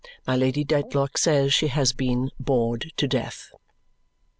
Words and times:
My 0.25 0.35
Lady 0.35 0.63
Dedlock 0.63 1.15
says 1.19 1.53
she 1.53 1.67
has 1.67 1.93
been 1.93 2.31
"bored 2.39 2.91
to 2.97 3.07
death." 3.07 3.51